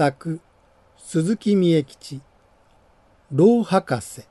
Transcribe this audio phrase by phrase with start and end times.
[0.00, 0.40] 作
[0.96, 2.22] 鈴木美恵吉
[3.32, 4.22] 老博士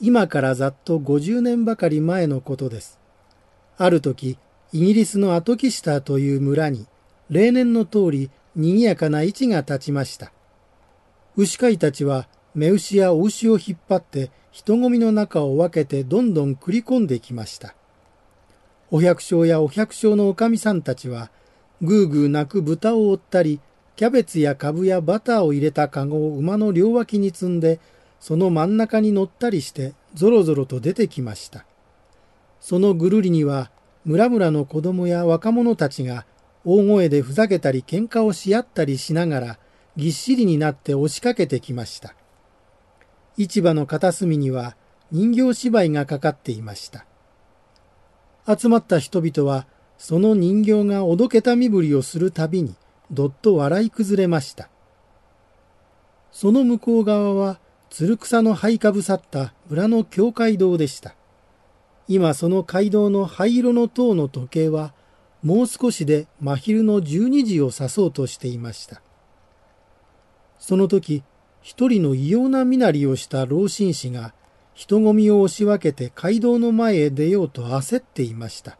[0.00, 2.98] 今からざっと50年ばかり前のことです。
[3.78, 4.38] ある時、
[4.72, 6.88] イギリスのアトキシターという村に、
[7.28, 10.32] 例年の通り賑やかな市が立ちました。
[11.36, 12.26] 牛飼いたちは、
[12.56, 17.76] 目牛やお牛を引っ張って人混みの中を分けてどんどん繰り込んできました。
[18.90, 21.30] お百姓やお百姓のおかみさんたちは、
[21.82, 23.60] ぐーぐー鳴く豚を追ったり、
[23.96, 27.80] キャベツやカブやバターを入れたカゴを馬の両脇に積んで、
[28.20, 31.64] その真ん中に乗ったりしてぞろぞろと出てきました。
[32.60, 33.70] そのぐるりには
[34.04, 36.26] 村々の子供や若者たちが
[36.64, 39.58] 大声でふざけたり喧嘩をし合ったりしながら
[39.96, 42.14] ぎっしりになって押しかけてきました。
[43.38, 44.76] 市場の片隅には
[45.10, 47.06] 人形芝居がかかっていました。
[48.46, 49.66] 集まった人々は
[50.00, 52.74] その人形がおどけた身振りをするたびに
[53.10, 54.70] どっと笑い崩れました。
[56.32, 61.14] その向こう側はつる草の灰かぶさった村の教会堂でした。
[62.08, 64.94] 今その街道の灰色の塔の時計は
[65.42, 69.02] もう少しで真昼の12時を指そうとしていました。
[70.58, 71.22] その時、
[71.60, 74.32] 一人の異様な身なりをした老紳士が
[74.72, 78.79] 人混みを押し分けて街道の前へ出ようと焦っていました。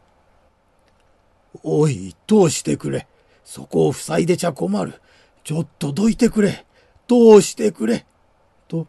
[1.63, 3.07] おい、どうしてくれ。
[3.45, 5.01] そこを塞いでちゃ困る。
[5.45, 6.65] ちょっとどいてくれ。
[7.09, 8.07] どうしてくれ。
[8.69, 8.87] と、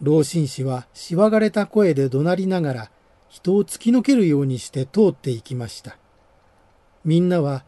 [0.00, 2.90] 老紳士はしわがれた声で怒鳴りながら
[3.28, 5.98] 人を突き抜けるようにして通っていきました。
[7.04, 7.64] みんなは、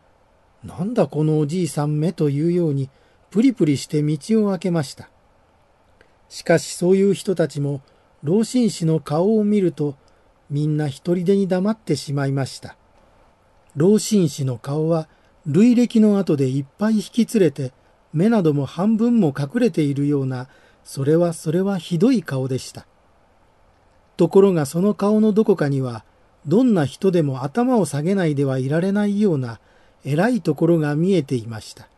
[0.62, 2.88] なんだこのおじいさんめというように
[3.30, 5.10] プリプリして道を開けました。
[6.28, 7.82] しかしそういう人たちも
[8.22, 9.96] 老紳士の顔を見ると
[10.50, 12.76] みんな一人でに黙ってしまいました。
[13.76, 15.08] 老紳士の顔は
[15.46, 17.72] 累歴の後でいっぱい引き連れて
[18.12, 20.48] 目なども半分も隠れているような
[20.82, 22.86] それはそれはひどい顔でした。
[24.16, 26.04] ところがその顔のどこかには
[26.46, 29.60] どんな人でも頭を下げないではいられないような
[30.04, 31.88] 偉いところが見えていました。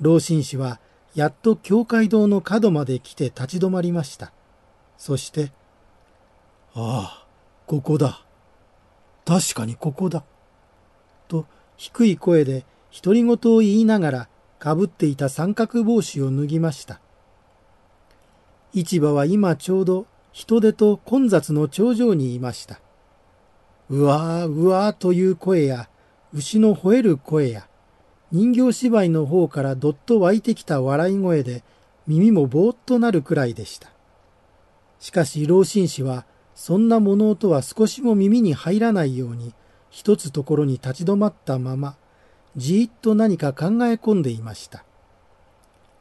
[0.00, 0.80] 老紳士は
[1.14, 4.32] やっと教会堂の角まで来て立ち止まりました。
[4.98, 5.52] そして、
[6.74, 7.26] ああ、
[7.66, 8.26] ここだ。
[9.24, 10.24] 確かにここだ。
[11.26, 12.64] と低い声で
[13.02, 14.28] 独り言を言いながら
[14.58, 17.00] かぶっていた三角帽子を脱ぎました。
[18.72, 22.80] 市場は今ちょうど人手と混雑の頂上にいました。
[23.88, 25.88] うわーうわーという声や
[26.32, 27.68] 牛の吠える声や
[28.32, 31.62] 人形芝居の方からどっと湧いてきた笑い声で
[32.06, 33.90] 耳もぼーっとなるくらいでした。
[34.98, 39.54] しかし老紳士はそんな物音は少しも耳に入らないように
[39.96, 41.96] 一つところに立ち止まったまま
[42.54, 44.84] じーっと何か考え込んでいました。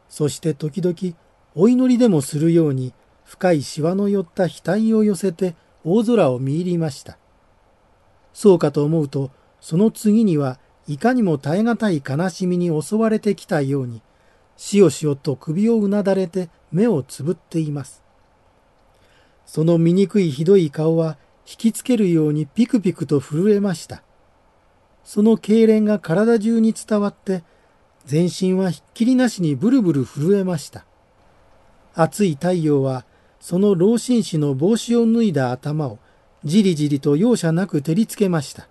[0.09, 1.15] そして時々
[1.55, 2.91] お祈りでもするように
[3.23, 7.17] 深いシワの寄った額を寄せて大空を見入りました。
[8.33, 14.01] そうかと思うとその次にはいかにも耐え難い悲しみに襲われてきたように
[14.57, 18.03] しおしおと首をうなだれて目をつぶっています。
[19.45, 21.17] その醜いひどい顔は
[21.47, 24.03] 引きつけるようにピクピクと震えました。
[25.03, 27.43] その痙攣が体中に伝わって、
[28.05, 30.85] 全身はひっきりなしにブルブル震えました。
[31.93, 33.05] 暑い太陽は、
[33.39, 35.99] その老紳士の帽子を脱いだ頭を、
[36.43, 38.67] じりじりと容赦なく照りつけました。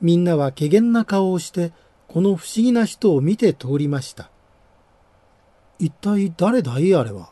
[0.00, 1.72] みんなは怪げな顔をして、
[2.08, 4.30] この不思議な人を見て通りました。
[5.78, 6.94] 一体誰だい？
[6.94, 7.30] あれは。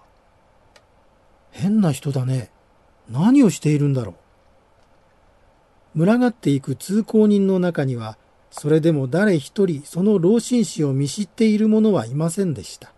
[1.51, 2.51] 変な人だね。
[3.11, 4.15] 何をしているんだろ
[5.95, 5.99] う。
[6.05, 8.17] 群がっていく通行人の中には、
[8.51, 12.93] それでも誰一人その老紳士を見知っている者はいませんでした。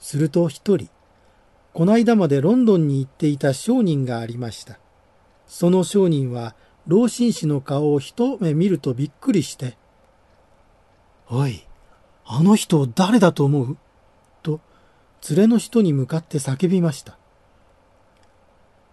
[0.00, 0.88] すると一人、
[1.72, 4.78] こないだまでロンドンに行っていた商人がありました。
[5.46, 9.76] その商人は、老紳士の顔を一目見るとびっくりして、
[11.28, 11.66] おい、
[12.24, 13.76] あの人を誰だと思う？
[14.42, 14.60] と、
[15.28, 17.17] 連れの人に向かって叫びました。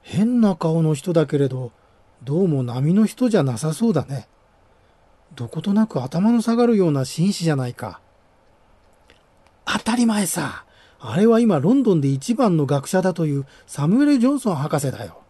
[0.07, 1.71] 変な顔の人だけれど、
[2.23, 4.27] どうも波の人じゃなさそうだね。
[5.35, 7.99] どことなく頭の下がるような紳士じゃないか。
[9.65, 10.63] 当たり前さ。
[10.99, 15.23] あれは今ロンドンで一番の学者だというサムエル・ジョンソン博士だよ。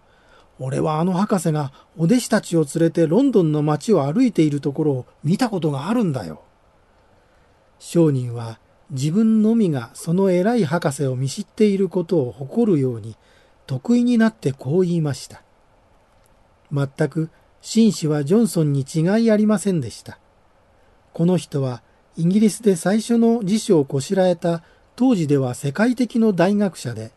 [0.59, 6.43] 俺はあの博士がお弟子たちを連れてロンドンの街を歩いているところを見たことがあるんだよ。
[7.79, 13.15] 商人は自分のみがその偉い博士を見知っていることを誇るように
[13.67, 15.41] 得意になってこう言いました。
[16.71, 17.29] 全く
[17.61, 20.19] 紳士はジョンソンに違いありませんでした。
[21.13, 21.81] この人は
[22.17, 24.63] イギリスで最初の辞書をこしらえた
[24.95, 27.11] 当時では世界的の大学者で、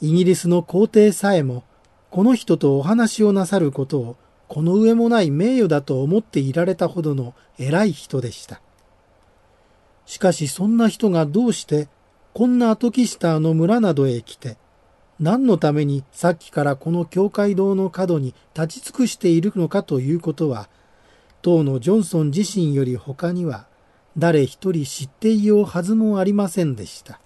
[0.00, 1.64] イギリスの皇帝さえも
[2.10, 4.16] この人とお話をなさることを
[4.48, 8.60] この上もない名誉だと思っていられたほどの偉い人でした。
[10.06, 11.88] しかしそんな人がどうして
[12.34, 14.56] こんなアトキスターの村などへ来て、
[15.20, 20.68] 何のためにさっきからこの教会堂の角に立ち尽くしているのかということは、
[21.42, 23.66] 当のジョンソン自身より他には
[24.16, 27.20] 誰一人知っていようはずもありませんでした。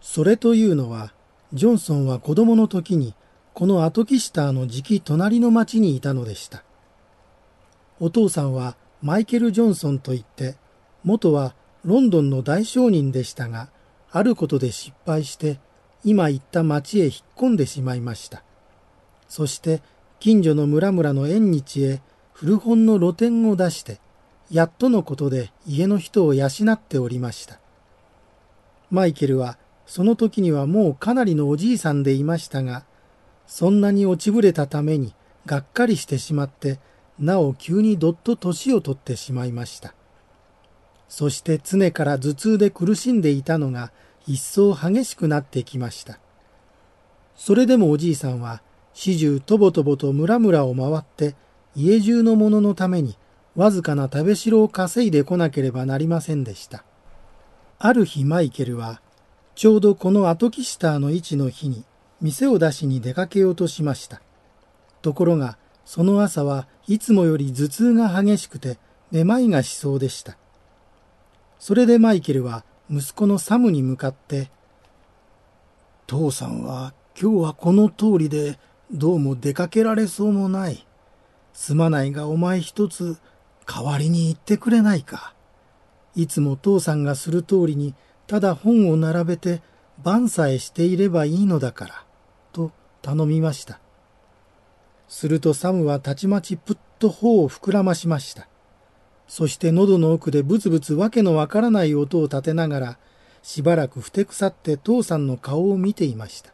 [0.00, 1.12] それというのは、
[1.52, 3.14] ジョンソンは子供の時に
[3.54, 6.64] このアトキスターの直隣の町にいたのでした。
[8.00, 10.56] お父さんはマイケル・ジョンソンといって、
[11.04, 11.54] 元は
[11.84, 13.68] ロンドンの大商人でしたが、
[14.10, 15.58] あることで失敗して、
[16.04, 18.42] 今言った町へ引っ込んでしまいました。
[19.28, 19.82] そして、
[20.20, 22.02] 近所の村々の縁日へ
[22.32, 24.00] 古本の露店を出して、
[24.50, 27.58] やっとのことで家の人を養っておりました。
[28.90, 29.56] マイケルは、
[29.86, 32.84] その時にはもうかなりのおじいさんでいましたが、
[33.46, 35.14] そんなに落ちぶれたために、
[35.46, 36.78] がっかりしてしまって、
[37.18, 39.94] なお急にどっと年を取ってしまいました。
[41.08, 43.92] そして常から頭痛で苦しんでいたのが
[44.26, 46.18] 一層激しくなってきました。
[47.36, 48.62] それでもおじいさんは
[48.92, 51.34] 始終とぼとぼと村々を回って
[51.74, 53.16] 家中の者のために
[53.56, 56.84] わずかな食べ代を稼いでこなければなりませんでした。
[57.78, 59.00] ある日マイケルは
[59.54, 61.84] ちょうどこのアトキシターの位置の日に
[62.20, 64.22] 店を出しに出かけようとしました。
[65.02, 68.78] ところがその朝はいつもより頭痛が激しくて
[69.10, 70.36] めまいがしそうでした。
[71.58, 74.50] それでマイケルは息子のサムに向かって、
[76.06, 78.58] 父さんは今日はこの通りで
[78.92, 80.86] どうも出かけられそうもない。
[81.52, 83.18] すまないがお前一つ
[83.66, 85.34] 代わりに言ってくれないか。
[86.14, 87.94] いつも父さんがする通りに
[88.26, 89.62] ただ本を並べて
[90.02, 92.04] 晩さえしていればいいのだから、
[92.52, 92.70] と
[93.00, 93.80] 頼みました。
[95.08, 98.48] するとサムはたちまちぷっと頬を膨らましました。
[99.34, 102.98] そして喉の奥でブツブツわけのわからない音を立てながら、
[103.42, 106.52] しばらくふてくさって父さんの顔を見ていました。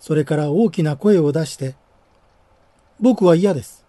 [0.00, 1.76] それから大きな声を出して、
[2.98, 3.84] 僕は嫌です。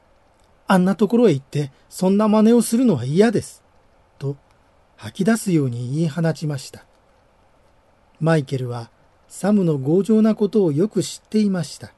[0.68, 3.63] あんなところへ行って、そんな真似をするのは嫌です。
[4.19, 4.38] と、
[4.95, 6.86] 吐き出すように言い放ちました。
[8.19, 8.91] マイケルは、
[9.27, 11.91] サムの強情なことをよく知っていました。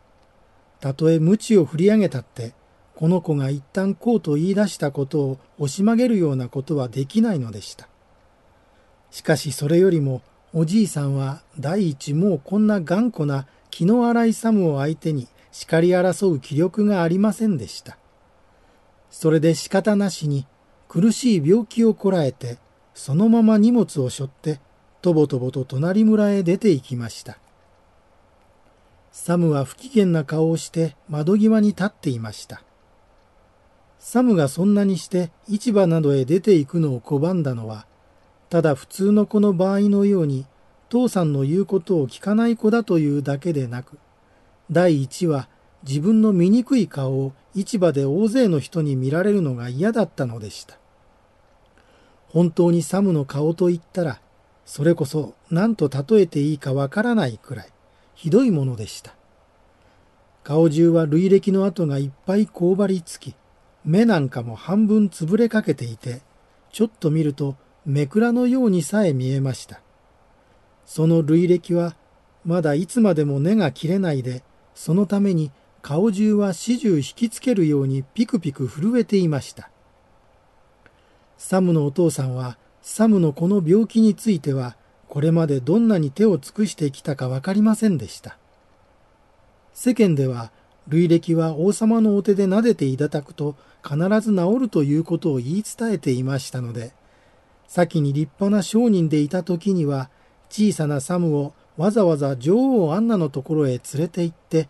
[0.79, 2.53] たとえ鞭を振り上げたって、
[3.01, 7.87] この子が一旦こうと言い出したことを押し曲げるようなことはできないのでした。
[9.09, 10.21] しかしそれよりも
[10.53, 17.97] おじいさんは第一もうこんな頑固な気の荒いサムを相手に叱り争う気力がありませんでした。
[19.09, 20.45] それで仕方なしに
[20.87, 22.59] 苦しい病気をこらえて
[22.93, 24.59] そのまま荷物を背負って
[25.01, 27.39] とぼとぼと隣村へ出て行きました。
[29.11, 32.61] サムは不機嫌な顔をして窓際に立っていました。
[34.03, 37.85] サムがそんなにして市場などへ出て行くのを拒んだのは、
[38.49, 40.47] ただ普通の子の場合のように、
[40.89, 43.99] 父さんの言うことを聞かない子だというだけでなく、
[44.71, 45.47] 第一は
[45.87, 50.79] 自分の醜い顔を市場で大勢の人に見られるのが嫌だったのでした。
[52.29, 54.19] 本当にサムの顔と言ったら、
[54.65, 57.69] それこそ何と例えていいかわからないくらい、
[58.15, 59.13] ひどいものでした。
[60.43, 63.35] 顔中は累歴の跡がいっぱいこうばりつき、
[63.83, 66.21] 目なんかも半分潰れかけていて、
[66.71, 69.81] ちょっと見るとめくらのようにさえ見えました。
[70.85, 71.95] その累歴は
[72.45, 79.69] まだいつまでも根が切れないで、そのために顔中は始終引きつけるようにピクピク震えていました。
[81.37, 84.75] サムのお父さんは、サムのこの病気については、
[85.07, 88.37] これまでどんなに手を尽くしてきたかわかりませんでした。
[89.73, 90.51] 世間では、
[90.91, 96.91] 累歴は王様のお手で撫でていただくと、必ず治るということを言い伝えていましたので、
[97.65, 100.09] 先に立派な商人でいた時には、
[100.49, 104.67] 小さなサムをわざわざ女王アンナのところへ連れて行って、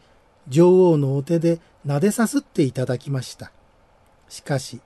[0.47, 3.51] 女王のお手で撫でさすっていただきました。
[4.29, 4.79] しかし、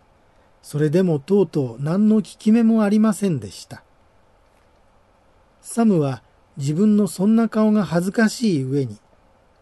[0.61, 3.83] それでもとうとう何の効き目もありませんでした。
[5.59, 6.23] サムは
[6.55, 8.97] 自分のそんな顔が恥ずかしい上に、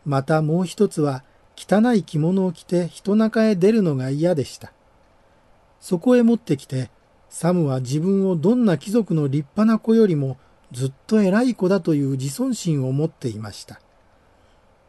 [0.06, 1.24] またもう一つは
[1.56, 4.74] 汚い着物を着て人中へ出るのが嫌でした。
[5.80, 6.90] そこへ持ってきて、
[7.30, 10.38] サムは自分をどんな貴族の立派な子よりも
[10.72, 13.80] ずっと偉い子だという自尊心を持っていました。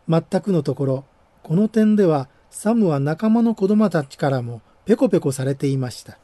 [0.08, 1.04] 全くのところ、
[1.42, 6.18] この点ではサムは仲間の子供たちからもペコペコされていました。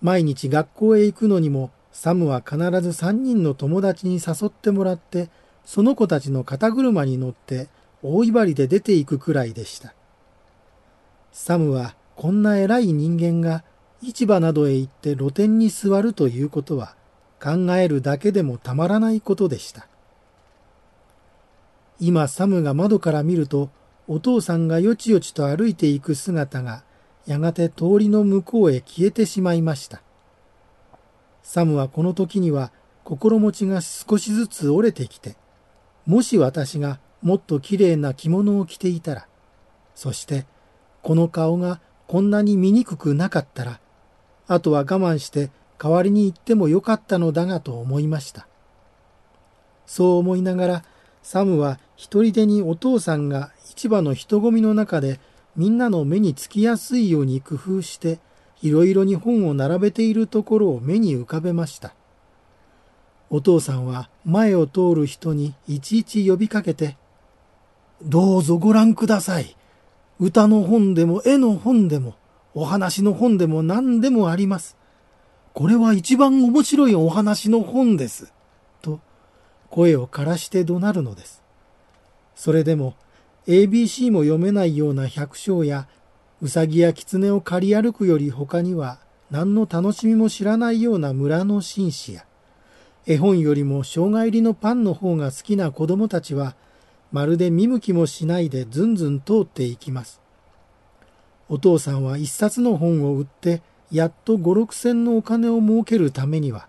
[0.00, 5.28] 毎日学校へ行くのにもサムは必ず三人の友達に誘ってもらって、
[5.64, 7.68] その子たちの肩車に乗って
[8.06, 9.94] 大威張りで出ていくくらいでした。
[11.32, 13.64] サムはこんな偉い人間が
[14.02, 16.96] 市場などへ行って露店に座るということは
[17.42, 19.88] 考えるだけでもたまらないことでした。
[21.98, 23.70] 今サムが窓から見ると
[24.06, 26.84] お父さんがよちよちと歩いていく姿が
[27.24, 30.02] やがて通りの向こうへ消えてしまいました。
[31.42, 32.70] サムはこの時には
[33.02, 35.36] 心持ちが少しずつ折れてきて、
[36.04, 39.26] もし私がもっときれいな着物を着ていたら、
[39.94, 40.46] そして
[41.02, 43.80] この顔がこんなに醜くなかったら、
[44.46, 48.46] あとは我慢して代わりに行ってもよかったのだがと思いました。
[49.86, 50.84] そう思いながら、
[51.22, 55.18] サムは一人でにお父さんが市場の人混みの中で
[55.56, 58.18] みんなの目につきやすいように工夫して、
[58.60, 61.94] いろいろに本を並べているところを目に浮かべました。
[63.30, 66.98] お父さんは前を通る人にいちいち呼びかけて、
[68.02, 69.56] どうぞご覧ください。
[70.20, 72.14] 歌の本でも絵の本でも
[72.54, 74.76] お話の本でも何でもあります。
[75.52, 78.32] これは一番面白いお話の本です。
[78.82, 79.00] と
[79.70, 81.42] 声を枯らして怒鳴るのです。
[82.34, 82.94] それでも
[83.46, 85.86] ABC も読めないような百姓や
[86.40, 88.98] うさぎや狐を借り歩くより他には
[89.30, 92.24] 何の楽しみも知らないような村の紳士や
[93.06, 96.56] 絵本よりも生姜入りのパンの方が好きな子供たちは
[97.14, 100.20] まるで見向きもしないでずんずん通っていきます。
[101.48, 106.66] お父さんは一冊の本を売ってやっと五六千のお金を儲けるためには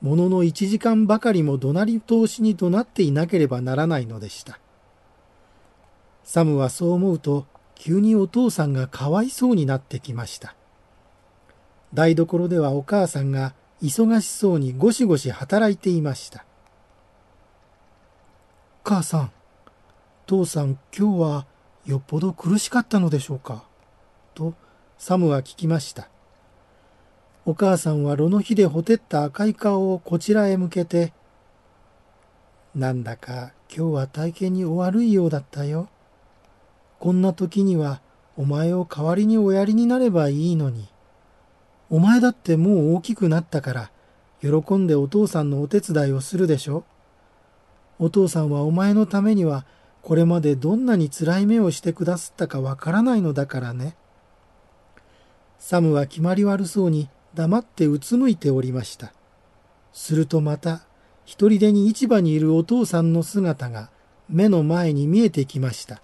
[0.00, 4.58] ものの一時間ばかりも怒鳴り通しに怒鳴っていなければならないのでした。
[6.24, 7.46] サムはそう思うと
[7.76, 10.56] 急にお父さんがかわいそうになってきました。
[11.94, 16.44] 台所ではお母さんが忙しそうにゴシゴシ働いていました。
[18.82, 19.30] 母さん、
[20.26, 21.46] 父さん今日は
[21.84, 23.64] よっぽど苦しかったのでしょうか？
[24.34, 24.54] と
[24.96, 26.08] サムは聞きました。
[27.44, 31.12] お母さんは炉の火でほてった赤い顔をこちらへ向けて、
[32.74, 35.90] なんだか今日は体験にお悪いようだったよ。
[37.00, 38.00] こんな時には
[38.38, 40.88] お前を代わりにおやりになればいいのに。
[41.90, 43.90] お前だってもう大きくなったから、
[44.40, 46.84] 喜んでお父さんのお手伝いをするでしょ。
[47.98, 49.66] お父さんはお前のためには
[50.04, 53.96] これまでどんなに辛い目をしてくださったかわからないのだからね。
[55.58, 59.14] サムは決まり悪そうに黙ってうつむいておりました。
[59.94, 60.82] するとまた、
[61.24, 63.88] 一人でに市場にいるお父さんの姿が
[64.28, 66.02] 目の前に見えてきました。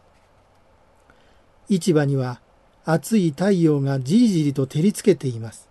[1.69, 2.41] 市場には
[2.87, 5.69] 暑い太陽がじりじりと照りつけています。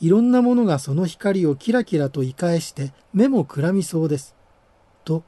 [0.00, 4.36] いろんなものがその光をキラキラと生かえして目もくらみそうです。
[5.04, 5.24] と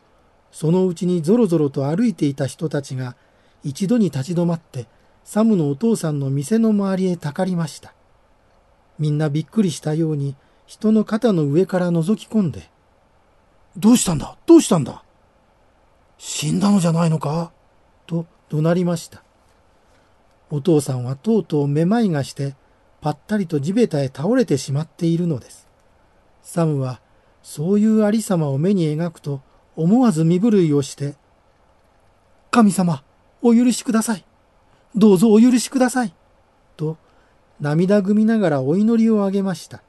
[0.53, 3.17] そのうちにぞろぞろと歩いていた人たちが
[3.65, 4.87] 一度に立ち止まって
[5.25, 7.95] サムのお父さんの店の周りへたかりました。
[8.99, 12.71] みんなびっくりしたように人の肩の上から覗き込んで、
[13.77, 14.37] どうしたんだ？
[14.47, 15.03] どうしたんだ？
[16.19, 17.53] 死んだのじゃないのか？
[18.07, 19.23] と怒鳴りました。
[20.51, 22.55] お父さんはとうとうめまいがして
[23.01, 25.67] ぱったりと地べたへ倒れてしまっているのです。
[26.43, 27.01] サムは
[27.43, 29.41] そういうありさまを目に描くと
[29.77, 31.15] 思わず身震いをして、
[32.51, 33.03] 神様、
[33.41, 34.25] お許しください。
[34.95, 36.15] どうぞお許しください。
[36.77, 36.99] と、
[37.61, 39.83] 涙ぐみながらお祈りをあげました。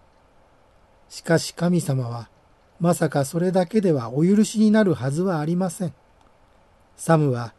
[1.10, 2.30] しかし神様は、
[2.80, 5.94] まさかそれだけではお許しになるはずはありません。
[6.96, 7.54] サムは、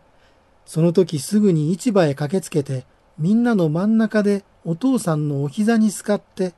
[0.67, 2.87] その時すぐに市場へ駆けつけて、
[3.19, 6.55] みんなの真ん中でお父さんのお膝にすかって、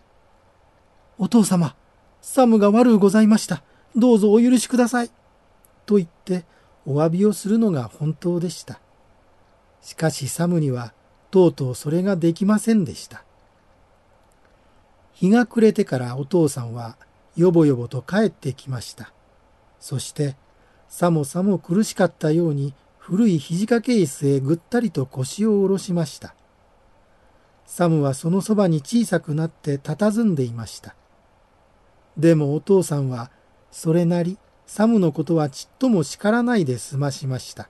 [1.19, 1.75] お父様、
[2.21, 3.63] サムが悪うございました。
[3.97, 5.11] どうぞお許しください。
[5.87, 6.45] と言って
[6.85, 8.81] お詫びをするのが本当でした。
[9.81, 10.93] しかしサムには
[11.31, 13.25] とうとうそれができませんでした。
[15.13, 16.97] 日が暮れてからお父さんは
[17.37, 19.13] よぼよぼと帰ってきました。
[19.81, 20.37] そして
[20.89, 26.35] さもさも苦しかったように古い肘掛け椅子へぐったりと腰を下ろしました。
[27.65, 30.95] サムはそのそばに小さくなって佇んでいました。
[32.17, 33.31] でもお父さんは
[33.71, 37.69] それなりサムのことはちっとも叱らないで済ましました。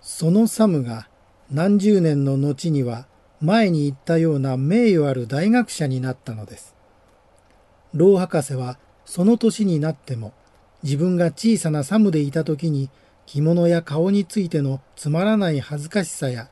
[0.00, 1.08] そのサムが
[1.50, 3.06] 何十年の後には
[3.40, 6.74] 前に言ったような名誉ある大学者になったのです。
[7.94, 10.32] 老博士はその年になっても
[10.82, 12.90] 自分が小さなサムでいた時に
[13.26, 16.50] 着物や顔についてのつまらない恥ずかしさや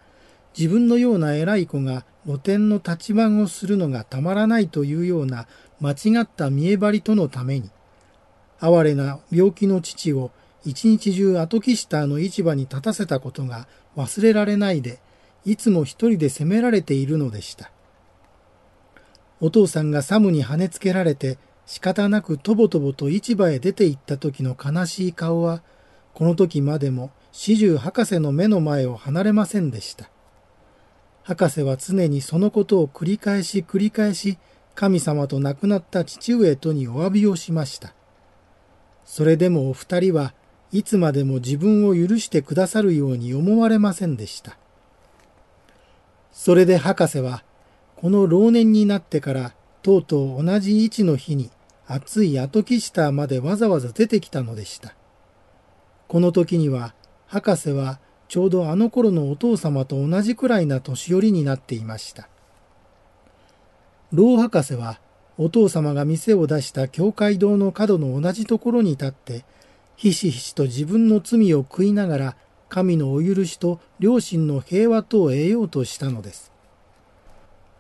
[0.56, 5.46] 自分のような偉い子が露店の立ち番をするのがたまらないというような
[5.80, 7.70] 間違った見え張りとのために、
[8.60, 10.30] 哀れな病気の父を
[10.64, 15.00] 一日中アトキシターの市場に立たせたことが忘れられないで、
[15.44, 17.70] いつも一人で責められているのでした。
[19.40, 25.62] お父さんがサムに跳ねつけられて仕方なくとぼとぼと市場へ出て行った時の悲しい顔は、
[26.12, 30.10] この時までも始終博士の目の前を離れませんでした。
[31.22, 34.36] 博士は常にそのことを繰り返し繰り返し
[34.74, 37.94] 神様と亡くなった父上とにお詫びをしました。
[39.04, 40.34] それでもお二人は
[40.72, 44.56] いつまでも自分を許してくださるように思われませんでした。
[46.32, 47.42] それで博士は、
[47.96, 49.52] この老年になってから
[49.82, 51.50] とうとう同じ位置の日に
[51.86, 54.94] 暑いアトキシターまでわざわざ出てきたのでした。
[56.06, 56.94] この時には
[57.26, 62.28] 博士はちょうどあの頃のお父様と同じくらいな年寄りになっていました。
[64.12, 65.00] 老博士は
[65.42, 69.46] お父様が店を出した教会堂の角の同じところに立って
[69.96, 72.36] ひしひしと自分の罪を食いながら
[72.68, 76.52] 神のお許しと両親の平和とを得ようとしたのです。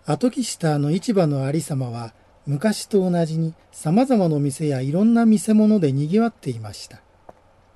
[0.06, 2.14] アトキシターの市場のありさまは
[2.46, 7.02] 昔と同じに様々な店やいろんな見せ物で賑わっていました。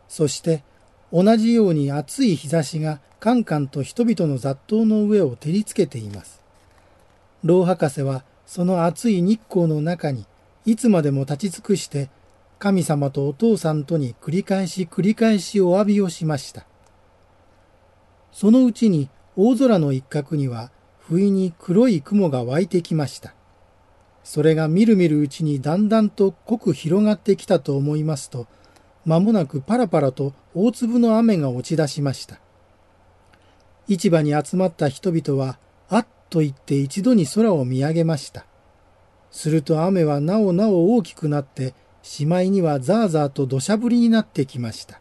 [0.08, 0.64] そして
[1.12, 6.40] 同じように暑い日差しがカンカンと人々の雑踏の上を照りつけています。
[7.42, 10.26] 老博士はその暑い日光の中に
[10.64, 12.10] いつまでも立ち尽くして
[12.58, 16.66] 神様とお父さんとに繰り返し繰り返しお詫びをしました。
[18.32, 23.34] そのうちに大空の一角には不意に黒い雲が湧いてきました。
[24.22, 28.46] それがみるみるうちにだんだんと濃く広がってきたと思いますと、
[29.04, 32.40] 間もなくパラパラと大粒の雨が落ち出しました。
[33.86, 35.58] 市場に集まった人々は、
[36.34, 38.44] と言って一度に空を見上げました。
[39.30, 45.00] すると雨はなおなお大きくなって、しまいにはザーザーと土砂降りになってきました。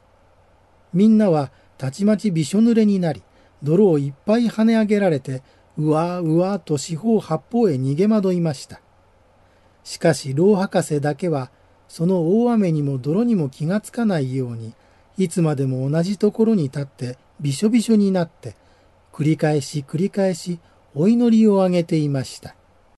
[0.94, 3.24] みんなはたちまちびしょ濡れになり、
[3.64, 5.42] 泥をいっぱい跳ね上げられて、
[5.76, 8.80] うわうわーと四方八方へ逃げ惑いました。
[9.84, 11.50] しかし老博士だけは、
[11.88, 14.76] その大雨にも泥にも気がつかないように、
[15.18, 18.56] いつまでも同じところに立ってびしょびしょになって、
[19.12, 20.60] 繰り返し繰り返し
[20.96, 22.56] お祈りをあげていました。